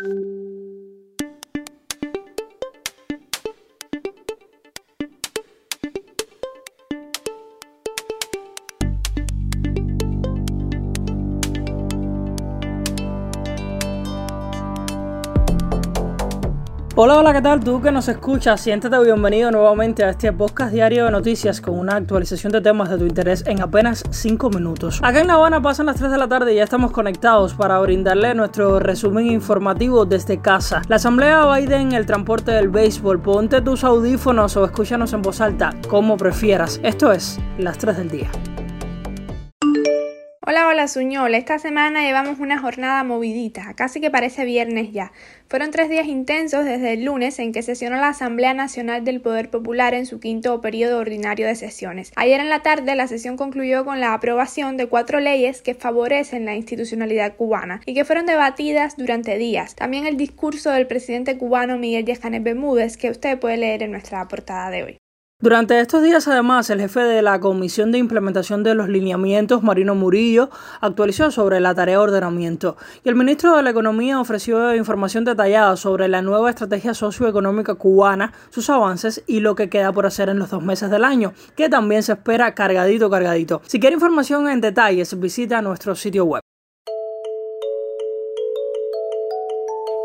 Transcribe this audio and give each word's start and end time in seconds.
Música 0.00 0.41
Hola, 16.94 17.16
hola, 17.16 17.32
¿qué 17.32 17.40
tal? 17.40 17.60
Tú 17.60 17.80
que 17.80 17.90
nos 17.90 18.06
escuchas, 18.08 18.60
siéntate 18.60 19.02
bienvenido 19.02 19.50
nuevamente 19.50 20.04
a 20.04 20.10
este 20.10 20.30
podcast 20.30 20.74
diario 20.74 21.06
de 21.06 21.10
noticias 21.10 21.62
con 21.62 21.78
una 21.78 21.96
actualización 21.96 22.52
de 22.52 22.60
temas 22.60 22.90
de 22.90 22.98
tu 22.98 23.06
interés 23.06 23.44
en 23.46 23.62
apenas 23.62 24.04
5 24.10 24.50
minutos. 24.50 25.00
Acá 25.02 25.22
en 25.22 25.28
La 25.28 25.34
Habana 25.34 25.62
pasan 25.62 25.86
las 25.86 25.96
3 25.96 26.10
de 26.10 26.18
la 26.18 26.28
tarde 26.28 26.52
y 26.52 26.56
ya 26.56 26.64
estamos 26.64 26.92
conectados 26.92 27.54
para 27.54 27.78
brindarle 27.78 28.34
nuestro 28.34 28.78
resumen 28.78 29.26
informativo 29.28 30.04
desde 30.04 30.42
casa. 30.42 30.82
La 30.88 30.96
Asamblea 30.96 31.46
Biden, 31.56 31.92
el 31.92 32.04
transporte 32.04 32.50
del 32.50 32.68
béisbol, 32.68 33.22
ponte 33.22 33.62
tus 33.62 33.84
audífonos 33.84 34.54
o 34.58 34.66
escúchanos 34.66 35.14
en 35.14 35.22
voz 35.22 35.40
alta, 35.40 35.70
como 35.88 36.18
prefieras. 36.18 36.78
Esto 36.82 37.10
es 37.10 37.40
las 37.56 37.78
3 37.78 37.96
del 37.96 38.10
día. 38.10 38.30
Hola, 40.64 40.86
Suñol. 40.86 41.34
Esta 41.34 41.58
semana 41.58 42.02
llevamos 42.02 42.38
una 42.38 42.56
jornada 42.56 43.02
movidita, 43.02 43.74
casi 43.74 44.00
que 44.00 44.12
parece 44.12 44.44
viernes 44.44 44.92
ya. 44.92 45.10
Fueron 45.48 45.72
tres 45.72 45.90
días 45.90 46.06
intensos 46.06 46.64
desde 46.64 46.92
el 46.92 47.04
lunes 47.04 47.40
en 47.40 47.52
que 47.52 47.62
sesionó 47.62 47.96
la 47.96 48.08
Asamblea 48.08 48.54
Nacional 48.54 49.04
del 49.04 49.20
Poder 49.20 49.50
Popular 49.50 49.92
en 49.92 50.06
su 50.06 50.20
quinto 50.20 50.60
periodo 50.60 50.98
ordinario 50.98 51.46
de 51.48 51.56
sesiones. 51.56 52.12
Ayer 52.14 52.40
en 52.40 52.48
la 52.48 52.60
tarde 52.60 52.94
la 52.94 53.08
sesión 53.08 53.36
concluyó 53.36 53.84
con 53.84 53.98
la 53.98 54.14
aprobación 54.14 54.76
de 54.76 54.86
cuatro 54.86 55.18
leyes 55.18 55.62
que 55.62 55.74
favorecen 55.74 56.44
la 56.44 56.54
institucionalidad 56.54 57.34
cubana 57.34 57.80
y 57.84 57.94
que 57.94 58.04
fueron 58.04 58.26
debatidas 58.26 58.96
durante 58.96 59.38
días. 59.38 59.74
También 59.74 60.06
el 60.06 60.16
discurso 60.16 60.70
del 60.70 60.86
presidente 60.86 61.36
cubano 61.38 61.76
Miguel 61.76 62.04
Díaz 62.04 62.20
Canel 62.20 62.42
Bermúdez 62.42 62.96
que 62.96 63.10
usted 63.10 63.38
puede 63.38 63.56
leer 63.56 63.82
en 63.82 63.90
nuestra 63.90 64.26
portada 64.28 64.70
de 64.70 64.84
hoy. 64.84 65.01
Durante 65.42 65.80
estos 65.80 66.04
días, 66.04 66.28
además, 66.28 66.70
el 66.70 66.78
jefe 66.78 67.00
de 67.00 67.20
la 67.20 67.40
Comisión 67.40 67.90
de 67.90 67.98
Implementación 67.98 68.62
de 68.62 68.76
los 68.76 68.88
Lineamientos, 68.88 69.64
Marino 69.64 69.96
Murillo, 69.96 70.50
actualizó 70.80 71.32
sobre 71.32 71.58
la 71.58 71.74
tarea 71.74 71.96
de 71.96 72.04
ordenamiento 72.04 72.76
y 73.02 73.08
el 73.08 73.16
ministro 73.16 73.56
de 73.56 73.64
la 73.64 73.70
Economía 73.70 74.20
ofreció 74.20 74.72
información 74.72 75.24
detallada 75.24 75.76
sobre 75.76 76.06
la 76.06 76.22
nueva 76.22 76.48
estrategia 76.48 76.94
socioeconómica 76.94 77.74
cubana, 77.74 78.32
sus 78.50 78.70
avances 78.70 79.24
y 79.26 79.40
lo 79.40 79.56
que 79.56 79.68
queda 79.68 79.92
por 79.92 80.06
hacer 80.06 80.28
en 80.28 80.38
los 80.38 80.50
dos 80.50 80.62
meses 80.62 80.92
del 80.92 81.02
año, 81.02 81.32
que 81.56 81.68
también 81.68 82.04
se 82.04 82.12
espera 82.12 82.54
cargadito, 82.54 83.10
cargadito. 83.10 83.62
Si 83.66 83.80
quiere 83.80 83.94
información 83.94 84.48
en 84.48 84.60
detalles, 84.60 85.18
visita 85.18 85.60
nuestro 85.60 85.96
sitio 85.96 86.24
web. 86.24 86.42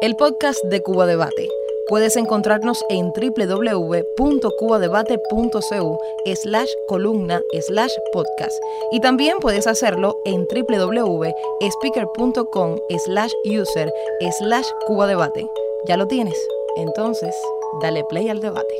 El 0.00 0.16
podcast 0.16 0.64
de 0.64 0.82
Cuba 0.82 1.04
Debate 1.04 1.50
Puedes 1.88 2.16
encontrarnos 2.16 2.84
en 2.88 3.12
www.cubadebate.cu 3.12 5.98
slash 6.34 6.70
columna 6.88 7.40
slash 7.60 7.92
podcast 8.12 8.54
y 8.90 8.98
también 9.00 9.38
puedes 9.38 9.66
hacerlo 9.66 10.16
en 10.24 10.46
www.speaker.com 10.46 12.76
slash 13.04 13.32
user 13.44 13.92
slash 14.38 14.66
cubadebate. 14.86 15.46
¿Ya 15.86 15.96
lo 15.96 16.06
tienes? 16.08 16.36
Entonces, 16.76 17.34
dale 17.80 18.04
play 18.04 18.28
al 18.28 18.40
debate 18.40 18.74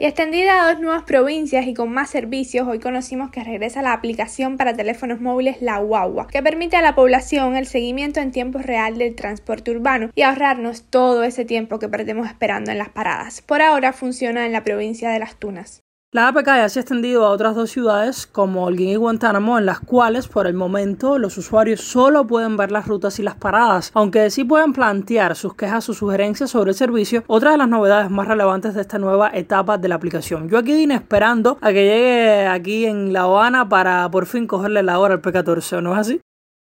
y 0.00 0.06
extendida 0.06 0.62
a 0.62 0.72
dos 0.72 0.80
nuevas 0.80 1.02
provincias 1.02 1.66
y 1.66 1.74
con 1.74 1.92
más 1.92 2.08
servicios, 2.08 2.66
hoy 2.66 2.78
conocimos 2.78 3.30
que 3.30 3.44
regresa 3.44 3.82
la 3.82 3.92
aplicación 3.92 4.56
para 4.56 4.74
teléfonos 4.74 5.20
móviles 5.20 5.60
La 5.60 5.76
Guagua, 5.76 6.26
que 6.26 6.42
permite 6.42 6.76
a 6.76 6.82
la 6.82 6.94
población 6.94 7.54
el 7.54 7.66
seguimiento 7.66 8.18
en 8.18 8.32
tiempo 8.32 8.60
real 8.60 8.96
del 8.96 9.14
transporte 9.14 9.70
urbano 9.72 10.08
y 10.14 10.22
ahorrarnos 10.22 10.84
todo 10.84 11.22
ese 11.22 11.44
tiempo 11.44 11.78
que 11.78 11.90
perdemos 11.90 12.26
esperando 12.28 12.70
en 12.70 12.78
las 12.78 12.88
paradas. 12.88 13.42
Por 13.42 13.60
ahora 13.60 13.92
funciona 13.92 14.46
en 14.46 14.52
la 14.52 14.64
provincia 14.64 15.10
de 15.10 15.18
Las 15.18 15.36
Tunas. 15.36 15.79
La 16.12 16.26
APK 16.26 16.44
ya 16.44 16.68
se 16.68 16.80
ha 16.80 16.82
extendido 16.82 17.24
a 17.24 17.30
otras 17.30 17.54
dos 17.54 17.70
ciudades 17.70 18.26
como 18.26 18.64
Holguín 18.64 18.88
y 18.88 18.96
Guantánamo, 18.96 19.60
en 19.60 19.64
las 19.64 19.78
cuales 19.78 20.26
por 20.26 20.48
el 20.48 20.54
momento 20.54 21.20
los 21.20 21.38
usuarios 21.38 21.82
solo 21.82 22.26
pueden 22.26 22.56
ver 22.56 22.72
las 22.72 22.88
rutas 22.88 23.20
y 23.20 23.22
las 23.22 23.36
paradas, 23.36 23.92
aunque 23.94 24.28
sí 24.30 24.42
pueden 24.42 24.72
plantear 24.72 25.36
sus 25.36 25.54
quejas 25.54 25.88
o 25.88 25.94
sugerencias 25.94 26.50
sobre 26.50 26.72
el 26.72 26.76
servicio, 26.76 27.22
otra 27.28 27.52
de 27.52 27.58
las 27.58 27.68
novedades 27.68 28.10
más 28.10 28.26
relevantes 28.26 28.74
de 28.74 28.80
esta 28.80 28.98
nueva 28.98 29.30
etapa 29.32 29.78
de 29.78 29.86
la 29.86 29.94
aplicación. 29.94 30.48
Yo 30.48 30.58
aquí 30.58 30.72
vine 30.72 30.96
esperando 30.96 31.58
a 31.60 31.68
que 31.68 31.84
llegue 31.84 32.46
aquí 32.48 32.86
en 32.86 33.12
La 33.12 33.22
Habana 33.22 33.68
para 33.68 34.10
por 34.10 34.26
fin 34.26 34.48
cogerle 34.48 34.82
la 34.82 34.98
hora 34.98 35.14
al 35.14 35.22
P14, 35.22 35.80
¿no 35.80 35.92
es 35.92 35.98
así? 36.00 36.20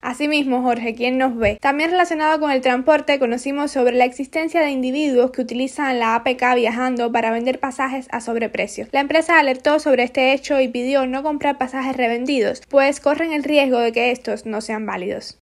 Asimismo, 0.00 0.62
Jorge, 0.62 0.94
¿quién 0.94 1.18
nos 1.18 1.36
ve? 1.36 1.58
También 1.60 1.90
relacionado 1.90 2.38
con 2.38 2.50
el 2.50 2.60
transporte, 2.60 3.18
conocimos 3.18 3.72
sobre 3.72 3.96
la 3.96 4.04
existencia 4.04 4.60
de 4.60 4.70
individuos 4.70 5.30
que 5.32 5.42
utilizan 5.42 5.98
la 5.98 6.14
APK 6.14 6.54
viajando 6.54 7.10
para 7.10 7.32
vender 7.32 7.58
pasajes 7.58 8.06
a 8.12 8.20
sobreprecio. 8.20 8.86
La 8.92 9.00
empresa 9.00 9.38
alertó 9.38 9.80
sobre 9.80 10.04
este 10.04 10.32
hecho 10.32 10.60
y 10.60 10.68
pidió 10.68 11.06
no 11.06 11.22
comprar 11.22 11.58
pasajes 11.58 11.96
revendidos, 11.96 12.62
pues 12.68 13.00
corren 13.00 13.32
el 13.32 13.42
riesgo 13.42 13.78
de 13.78 13.92
que 13.92 14.10
estos 14.10 14.46
no 14.46 14.60
sean 14.60 14.86
válidos. 14.86 15.40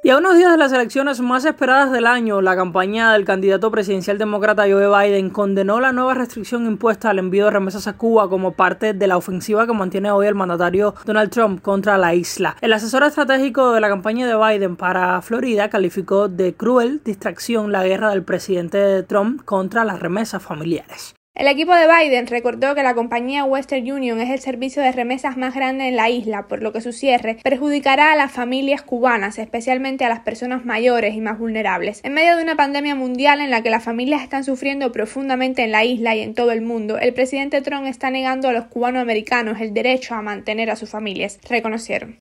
Y 0.00 0.10
a 0.10 0.16
unos 0.16 0.36
días 0.36 0.52
de 0.52 0.58
las 0.58 0.72
elecciones 0.72 1.18
más 1.20 1.44
esperadas 1.44 1.90
del 1.90 2.06
año, 2.06 2.40
la 2.40 2.54
campaña 2.54 3.12
del 3.12 3.24
candidato 3.24 3.68
presidencial 3.72 4.16
demócrata 4.16 4.62
Joe 4.62 4.86
Biden 4.86 5.28
condenó 5.28 5.80
la 5.80 5.90
nueva 5.90 6.14
restricción 6.14 6.66
impuesta 6.66 7.10
al 7.10 7.18
envío 7.18 7.46
de 7.46 7.50
remesas 7.50 7.88
a 7.88 7.96
Cuba 7.96 8.28
como 8.28 8.52
parte 8.52 8.94
de 8.94 9.06
la 9.08 9.16
ofensiva 9.16 9.66
que 9.66 9.72
mantiene 9.72 10.12
hoy 10.12 10.28
el 10.28 10.36
mandatario 10.36 10.94
Donald 11.04 11.30
Trump 11.30 11.62
contra 11.62 11.98
la 11.98 12.14
isla. 12.14 12.56
El 12.60 12.74
asesor 12.74 13.02
estratégico 13.02 13.72
de 13.72 13.80
la 13.80 13.88
campaña 13.88 14.28
de 14.28 14.36
Biden 14.36 14.76
para 14.76 15.20
Florida 15.20 15.68
calificó 15.68 16.28
de 16.28 16.54
cruel 16.54 17.00
distracción 17.04 17.72
la 17.72 17.82
guerra 17.82 18.10
del 18.10 18.22
presidente 18.22 19.02
Trump 19.02 19.42
contra 19.44 19.84
las 19.84 19.98
remesas 19.98 20.40
familiares. 20.40 21.17
El 21.38 21.46
equipo 21.46 21.72
de 21.72 21.86
Biden 21.86 22.26
recordó 22.26 22.74
que 22.74 22.82
la 22.82 22.96
compañía 22.96 23.44
Western 23.44 23.88
Union 23.88 24.20
es 24.20 24.28
el 24.28 24.40
servicio 24.40 24.82
de 24.82 24.90
remesas 24.90 25.36
más 25.36 25.54
grande 25.54 25.86
en 25.86 25.94
la 25.94 26.10
isla, 26.10 26.48
por 26.48 26.64
lo 26.64 26.72
que 26.72 26.80
su 26.80 26.92
cierre 26.92 27.36
perjudicará 27.44 28.10
a 28.10 28.16
las 28.16 28.32
familias 28.32 28.82
cubanas, 28.82 29.38
especialmente 29.38 30.04
a 30.04 30.08
las 30.08 30.18
personas 30.18 30.64
mayores 30.64 31.14
y 31.14 31.20
más 31.20 31.38
vulnerables. 31.38 32.00
En 32.02 32.14
medio 32.14 32.36
de 32.36 32.42
una 32.42 32.56
pandemia 32.56 32.96
mundial 32.96 33.40
en 33.40 33.50
la 33.50 33.62
que 33.62 33.70
las 33.70 33.84
familias 33.84 34.22
están 34.22 34.42
sufriendo 34.42 34.90
profundamente 34.90 35.62
en 35.62 35.70
la 35.70 35.84
isla 35.84 36.16
y 36.16 36.22
en 36.22 36.34
todo 36.34 36.50
el 36.50 36.60
mundo, 36.60 36.98
el 36.98 37.14
presidente 37.14 37.62
Trump 37.62 37.86
está 37.86 38.10
negando 38.10 38.48
a 38.48 38.52
los 38.52 38.66
cubanoamericanos 38.66 39.60
el 39.60 39.72
derecho 39.72 40.16
a 40.16 40.22
mantener 40.22 40.70
a 40.70 40.76
sus 40.76 40.90
familias, 40.90 41.38
reconocieron. 41.48 42.18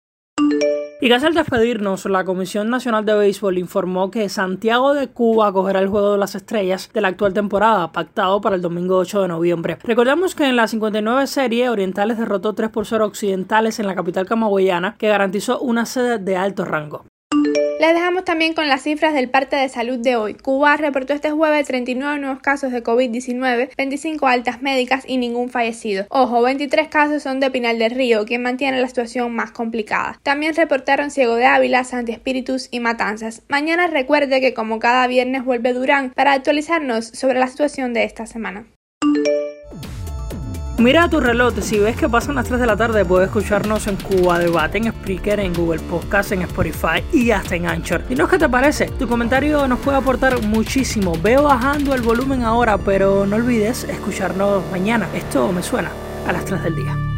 Y 0.99 1.09
casi 1.09 1.27
al 1.27 1.35
despedirnos, 1.35 2.05
la 2.05 2.25
Comisión 2.25 2.71
Nacional 2.71 3.05
de 3.05 3.13
Béisbol 3.13 3.59
informó 3.59 4.09
que 4.09 4.29
Santiago 4.29 4.95
de 4.95 5.07
Cuba 5.07 5.47
acogerá 5.47 5.79
el 5.79 5.89
Juego 5.89 6.13
de 6.13 6.17
las 6.17 6.33
Estrellas 6.33 6.89
de 6.91 7.01
la 7.01 7.09
actual 7.09 7.35
temporada, 7.35 7.91
pactado 7.91 8.41
para 8.41 8.55
el 8.55 8.63
domingo 8.63 8.97
8 8.97 9.21
de 9.21 9.27
noviembre. 9.27 9.77
Recordemos 9.83 10.33
que 10.33 10.45
en 10.45 10.55
la 10.55 10.67
59 10.67 11.27
serie, 11.27 11.69
Orientales 11.69 12.17
derrotó 12.17 12.53
3 12.53 12.71
por 12.71 12.87
0 12.87 13.05
Occidentales 13.05 13.79
en 13.79 13.85
la 13.85 13.93
capital 13.93 14.25
camagüeyana, 14.25 14.95
que 14.97 15.07
garantizó 15.07 15.59
una 15.59 15.85
sede 15.85 16.17
de 16.17 16.35
alto 16.35 16.65
rango. 16.65 17.05
Les 17.79 17.93
dejamos 17.93 18.25
también 18.25 18.55
con 18.55 18.67
las 18.67 18.81
cifras 18.81 19.13
del 19.13 19.29
parte 19.29 19.55
de 19.55 19.69
salud 19.69 19.99
de 19.99 20.15
hoy. 20.15 20.33
Cuba 20.33 20.77
reportó 20.77 21.13
este 21.13 21.29
jueves 21.29 21.67
39 21.67 22.19
nuevos 22.19 22.39
casos 22.39 22.71
de 22.71 22.83
COVID-19, 22.83 23.69
25 23.77 24.25
altas 24.25 24.63
médicas 24.63 25.03
y 25.07 25.17
ningún 25.17 25.49
fallecido. 25.49 26.07
Ojo, 26.09 26.41
23 26.41 26.87
casos 26.87 27.21
son 27.21 27.39
de 27.39 27.51
Pinal 27.51 27.77
del 27.77 27.91
Río, 27.91 28.25
quien 28.25 28.41
mantiene 28.41 28.81
la 28.81 28.87
situación 28.87 29.31
más 29.35 29.51
complicada. 29.51 30.19
También 30.23 30.55
reportaron 30.55 31.11
Ciego 31.11 31.35
de 31.35 31.45
Ávila, 31.45 31.83
Santi 31.83 32.13
Espíritus 32.13 32.67
y 32.71 32.79
Matanzas. 32.79 33.43
Mañana 33.47 33.85
recuerde 33.85 34.41
que 34.41 34.55
como 34.55 34.79
cada 34.79 35.05
viernes 35.05 35.45
vuelve 35.45 35.73
Durán 35.73 36.11
para 36.15 36.33
actualizarnos 36.33 37.05
sobre 37.05 37.37
la 37.37 37.47
situación 37.47 37.93
de 37.93 38.05
esta 38.05 38.25
semana. 38.25 38.65
Mira 40.79 41.09
tu 41.09 41.19
reloj, 41.19 41.55
si 41.61 41.79
ves 41.79 41.95
que 41.95 42.07
pasan 42.07 42.35
las 42.35 42.45
3 42.45 42.59
de 42.59 42.67
la 42.67 42.77
tarde 42.77 43.03
puedes 43.03 43.29
escucharnos 43.29 43.87
en 43.87 43.95
Cuba 43.95 44.37
Debate, 44.37 44.77
en 44.77 44.91
Spreaker, 44.91 45.39
en 45.39 45.51
Google 45.51 45.79
Podcast, 45.79 46.31
en 46.33 46.43
Spotify 46.43 47.03
y 47.11 47.31
hasta 47.31 47.55
en 47.55 47.65
Anchor. 47.65 48.07
Dinos 48.07 48.29
qué 48.29 48.37
te 48.37 48.47
parece, 48.47 48.85
tu 48.85 49.07
comentario 49.07 49.67
nos 49.67 49.79
puede 49.79 49.97
aportar 49.97 50.39
muchísimo. 50.43 51.13
Veo 51.19 51.43
bajando 51.43 51.95
el 51.95 52.03
volumen 52.03 52.43
ahora, 52.43 52.77
pero 52.77 53.25
no 53.25 53.37
olvides 53.37 53.85
escucharnos 53.85 54.63
mañana. 54.69 55.07
Esto 55.15 55.51
me 55.51 55.63
suena 55.63 55.89
a 56.27 56.31
las 56.31 56.45
3 56.45 56.61
del 56.61 56.75
día. 56.75 57.16